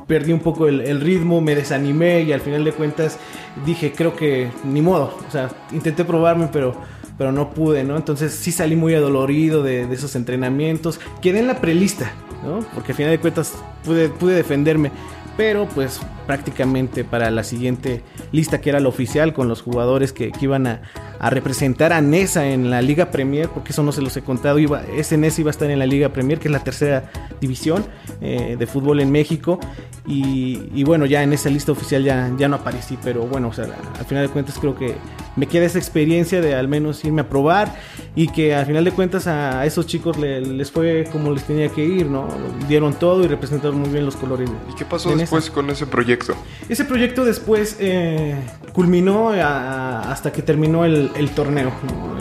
perdí 0.06 0.32
un 0.32 0.40
poco 0.40 0.68
el, 0.68 0.80
el 0.80 1.00
ritmo, 1.00 1.40
me 1.40 1.54
desanimé 1.54 2.22
y 2.22 2.32
al 2.32 2.40
final 2.40 2.64
de 2.64 2.72
cuentas 2.72 3.18
dije, 3.64 3.92
creo 3.92 4.14
que 4.14 4.50
ni 4.64 4.82
modo, 4.82 5.16
o 5.26 5.30
sea, 5.30 5.50
intenté 5.72 6.04
probarme, 6.04 6.48
pero 6.52 6.74
pero 7.20 7.32
no 7.32 7.50
pude, 7.50 7.84
¿no? 7.84 7.98
Entonces 7.98 8.32
sí 8.32 8.50
salí 8.50 8.76
muy 8.76 8.94
adolorido 8.94 9.62
de, 9.62 9.86
de 9.86 9.94
esos 9.94 10.16
entrenamientos. 10.16 10.98
Quedé 11.20 11.40
en 11.40 11.48
la 11.48 11.60
prelista, 11.60 12.12
¿no? 12.42 12.60
Porque 12.74 12.92
al 12.92 12.96
final 12.96 13.12
de 13.12 13.18
cuentas 13.18 13.52
pude, 13.84 14.08
pude 14.08 14.34
defenderme. 14.34 14.90
Pero 15.36 15.68
pues 15.68 16.00
prácticamente 16.26 17.04
para 17.04 17.30
la 17.30 17.44
siguiente 17.44 18.02
lista 18.32 18.62
que 18.62 18.70
era 18.70 18.80
la 18.80 18.88
oficial 18.88 19.34
con 19.34 19.48
los 19.48 19.60
jugadores 19.60 20.14
que, 20.14 20.32
que 20.32 20.44
iban 20.46 20.66
a, 20.66 20.80
a 21.22 21.30
representar 21.30 21.92
a 21.92 22.00
Nesa 22.00 22.46
en 22.48 22.70
la 22.70 22.80
Liga 22.82 23.10
Premier, 23.10 23.48
porque 23.50 23.72
eso 23.72 23.82
no 23.82 23.92
se 23.92 24.00
los 24.02 24.16
he 24.16 24.22
contado, 24.22 24.58
iba, 24.58 24.82
ese 24.96 25.16
Nesa 25.18 25.42
iba 25.42 25.50
a 25.50 25.52
estar 25.52 25.70
en 25.70 25.78
la 25.78 25.86
Liga 25.86 26.08
Premier, 26.08 26.38
que 26.40 26.48
es 26.48 26.52
la 26.52 26.64
tercera 26.64 27.10
división 27.40 27.84
eh, 28.22 28.56
de 28.58 28.66
fútbol 28.66 29.00
en 29.00 29.12
México. 29.12 29.60
Y, 30.06 30.62
y 30.74 30.82
bueno, 30.82 31.04
ya 31.06 31.22
en 31.22 31.32
esa 31.34 31.50
lista 31.50 31.72
oficial 31.72 32.02
ya, 32.02 32.30
ya 32.38 32.48
no 32.48 32.56
aparecí, 32.56 32.98
pero 33.04 33.26
bueno, 33.26 33.48
o 33.48 33.52
sea, 33.52 33.66
al 33.98 34.04
final 34.06 34.26
de 34.26 34.32
cuentas 34.32 34.56
creo 34.58 34.74
que 34.74 34.94
me 35.36 35.46
queda 35.46 35.66
esa 35.66 35.78
experiencia 35.78 36.40
de 36.40 36.54
al 36.54 36.68
menos 36.68 37.04
irme 37.04 37.20
a 37.20 37.28
probar 37.28 37.76
y 38.16 38.28
que 38.28 38.54
al 38.54 38.64
final 38.66 38.82
de 38.84 38.90
cuentas 38.92 39.26
a, 39.26 39.60
a 39.60 39.66
esos 39.66 39.86
chicos 39.86 40.18
le- 40.18 40.40
les 40.40 40.70
fue 40.70 41.04
como 41.12 41.30
les 41.32 41.44
tenía 41.44 41.68
que 41.68 41.84
ir, 41.84 42.06
¿no? 42.06 42.26
Dieron 42.66 42.94
todo 42.94 43.22
y 43.24 43.28
representaron 43.28 43.78
muy 43.78 43.90
bien 43.90 44.04
los 44.06 44.16
colores. 44.16 44.50
¿Y 44.72 44.74
qué 44.74 44.84
pasó 44.86 45.14
después 45.14 45.50
con 45.50 45.68
ese 45.70 45.86
proyecto? 45.86 46.34
Ese 46.68 46.84
proyecto 46.86 47.24
después 47.24 47.76
eh, 47.78 48.34
culminó 48.72 49.30
a- 49.30 49.42
a- 49.44 50.12
hasta 50.12 50.32
que 50.32 50.42
terminó 50.42 50.84
el, 50.84 51.09
el 51.16 51.30
torneo. 51.30 51.70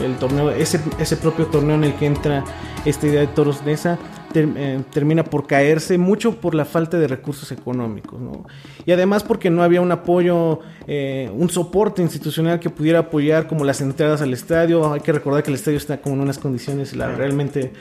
El 0.03 0.15
torneo, 0.15 0.51
ese, 0.51 0.79
ese 0.99 1.17
propio 1.17 1.45
torneo 1.47 1.75
en 1.75 1.83
el 1.83 1.93
que 1.95 2.05
entra 2.05 2.43
esta 2.85 3.07
idea 3.07 3.21
de 3.21 3.27
Toros 3.27 3.63
Nesa 3.65 3.97
ter- 4.31 4.47
eh, 4.55 4.81
termina 4.91 5.23
por 5.23 5.45
caerse 5.47 5.97
mucho 5.97 6.39
por 6.39 6.55
la 6.55 6.63
falta 6.65 6.97
de 6.97 7.07
recursos 7.07 7.51
económicos. 7.51 8.19
¿no? 8.21 8.45
Y 8.85 8.91
además 8.91 9.23
porque 9.23 9.49
no 9.49 9.61
había 9.63 9.81
un 9.81 9.91
apoyo, 9.91 10.59
eh, 10.87 11.29
un 11.35 11.49
soporte 11.49 12.01
institucional 12.01 12.59
que 12.59 12.69
pudiera 12.69 12.99
apoyar 12.99 13.47
como 13.47 13.65
las 13.65 13.81
entradas 13.81 14.21
al 14.21 14.33
estadio. 14.33 14.93
Hay 14.93 15.01
que 15.01 15.11
recordar 15.11 15.43
que 15.43 15.49
el 15.51 15.55
estadio 15.55 15.77
está 15.77 15.99
como 16.01 16.15
en 16.15 16.21
unas 16.21 16.37
condiciones 16.37 16.95
realmente 16.95 17.73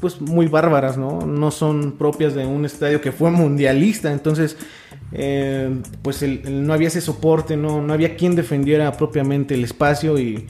pues 0.00 0.20
muy 0.20 0.46
bárbaras, 0.46 0.96
¿no? 0.96 1.20
No 1.20 1.50
son 1.50 1.92
propias 1.92 2.34
de 2.34 2.44
un 2.44 2.64
estadio 2.64 3.00
que 3.00 3.12
fue 3.12 3.30
mundialista, 3.30 4.10
entonces 4.10 4.56
eh, 5.12 5.70
pues 6.02 6.24
no 6.48 6.72
había 6.72 6.88
ese 6.88 7.00
soporte, 7.00 7.56
¿no? 7.56 7.80
No 7.82 7.92
había 7.92 8.16
quien 8.16 8.34
defendiera 8.34 8.92
propiamente 8.92 9.54
el 9.54 9.64
espacio 9.64 10.18
y, 10.18 10.46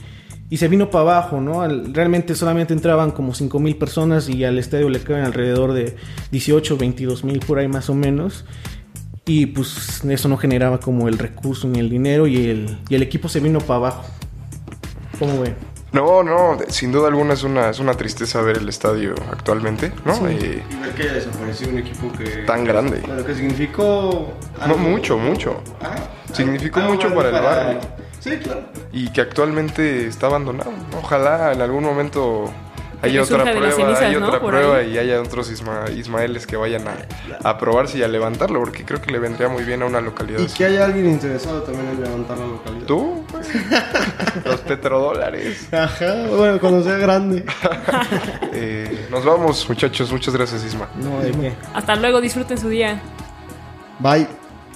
y 0.49 0.57
se 0.57 0.67
vino 0.67 0.89
para 0.89 1.01
abajo, 1.01 1.41
¿no? 1.41 1.61
Al- 1.61 1.93
realmente 1.93 2.35
solamente 2.35 2.73
entraban 2.73 3.11
como 3.11 3.33
5 3.33 3.59
mil 3.59 3.75
personas 3.75 4.29
y 4.29 4.43
al 4.43 4.57
estadio 4.59 4.89
le 4.89 4.99
caben 4.99 5.25
alrededor 5.25 5.73
de 5.73 5.95
18, 6.31 6.77
22 6.77 7.23
mil 7.23 7.39
por 7.39 7.59
ahí 7.59 7.67
más 7.67 7.89
o 7.89 7.93
menos. 7.95 8.45
Y 9.25 9.45
pues 9.47 10.03
eso 10.03 10.27
no 10.27 10.35
generaba 10.37 10.79
como 10.81 11.07
el 11.07 11.17
recurso 11.17 11.67
ni 11.69 11.79
el 11.79 11.89
dinero 11.89 12.27
y 12.27 12.35
el, 12.47 12.77
y 12.89 12.95
el 12.95 13.03
equipo 13.03 13.29
se 13.29 13.39
vino 13.39 13.59
para 13.59 13.77
abajo. 13.77 14.03
¿Cómo 15.17 15.39
ven? 15.41 15.55
No, 15.93 16.23
no, 16.23 16.57
sin 16.69 16.91
duda 16.91 17.07
alguna 17.07 17.33
es 17.35 17.43
una, 17.43 17.69
es 17.69 17.79
una 17.79 17.93
tristeza 17.93 18.41
ver 18.41 18.57
el 18.57 18.67
estadio 18.67 19.13
actualmente, 19.31 19.91
¿no? 20.05 20.27
Eh, 20.27 20.63
Y 20.69 20.75
ver 20.81 20.91
que 20.95 21.03
haya 21.03 21.13
desaparecido 21.13 21.69
un 21.71 21.77
equipo 21.77 22.11
que... 22.11 22.25
Tan 22.47 22.65
grande. 22.65 23.01
Bueno, 23.05 23.23
que 23.23 23.35
significó... 23.35 24.33
No, 24.67 24.75
mucho, 24.75 25.17
mucho. 25.19 25.61
Ah, 25.81 25.95
Significó 26.33 26.79
mucho 26.81 27.09
grande 27.09 27.15
para 27.15 27.29
el 27.37 27.43
barrio. 27.43 27.79
Sí, 28.19 28.31
claro. 28.37 28.61
y 28.91 29.09
que 29.09 29.21
actualmente 29.21 30.07
está 30.07 30.27
abandonado. 30.27 30.71
Ojalá 30.97 31.51
en 31.53 31.61
algún 31.61 31.83
momento 31.83 32.45
Que 33.11 33.19
otra 33.19 33.43
prueba, 33.43 33.71
cenizas, 33.71 34.19
¿no? 34.19 34.27
otra 34.27 34.39
Por 34.39 34.51
prueba 34.51 34.77
ahí. 34.77 34.93
y 34.93 34.97
haya 34.97 35.21
otros 35.21 35.51
Isma- 35.51 35.89
Ismaeles 35.95 36.47
que 36.47 36.55
vayan 36.55 36.85
a, 36.87 36.95
a 37.49 37.57
probarse 37.57 37.97
y 37.97 38.03
a 38.03 38.07
levantarlo, 38.07 38.59
porque 38.59 38.85
creo 38.85 39.01
que 39.01 39.11
le 39.11 39.19
vendría 39.19 39.49
muy 39.49 39.63
bien 39.63 39.81
a 39.81 39.85
una 39.85 39.99
localidad. 40.01 40.39
Y 40.39 40.45
así. 40.45 40.57
que 40.57 40.65
haya 40.65 40.85
alguien 40.85 41.07
interesado 41.09 41.61
también 41.63 41.89
en 41.89 42.01
levantar 42.03 42.37
la 42.37 42.45
localidad. 42.47 42.85
¿Tú? 42.85 43.25
Los 44.45 44.61
petrodólares. 44.61 45.67
Ajá, 45.73 46.27
bueno, 46.29 46.59
cuando 46.59 46.83
sea 46.83 46.97
grande. 46.97 47.45
Eh, 48.55 49.07
nos 49.09 49.25
vamos, 49.25 49.67
muchachos. 49.67 50.11
Muchas 50.11 50.35
gracias, 50.35 50.63
Isma. 50.63 50.87
No, 50.95 51.19
¿de 51.21 51.31
qué? 51.31 51.53
Hasta 51.73 51.95
luego, 51.95 52.21
disfruten 52.21 52.57
su 52.57 52.69
día. 52.69 53.01
Bye. 53.99 54.27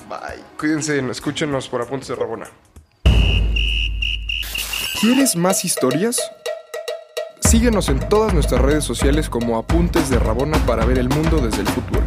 Bye. 0.09 0.41
Cuídense, 0.57 0.99
escúchenos 1.11 1.69
por 1.69 1.81
Apuntes 1.83 2.07
de 2.07 2.15
Rabona. 2.15 2.47
¿Quieres 4.99 5.35
más 5.35 5.63
historias? 5.63 6.19
Síguenos 7.47 7.87
en 7.87 7.99
todas 8.09 8.33
nuestras 8.33 8.61
redes 8.61 8.83
sociales 8.83 9.29
como 9.29 9.57
Apuntes 9.57 10.09
de 10.09 10.19
Rabona 10.19 10.57
para 10.65 10.83
ver 10.83 10.97
el 10.97 11.07
mundo 11.07 11.37
desde 11.37 11.61
el 11.61 11.67
fútbol. 11.67 12.03